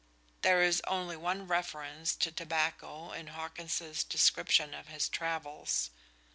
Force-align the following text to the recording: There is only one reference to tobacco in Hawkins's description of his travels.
There 0.41 0.63
is 0.63 0.81
only 0.87 1.15
one 1.15 1.45
reference 1.45 2.15
to 2.15 2.31
tobacco 2.31 3.11
in 3.11 3.27
Hawkins's 3.27 4.03
description 4.03 4.73
of 4.73 4.87
his 4.87 5.07
travels. 5.07 5.91